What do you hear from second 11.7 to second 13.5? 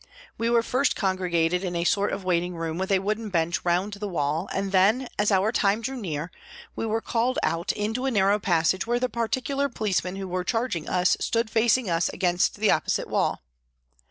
us against the opposite wall.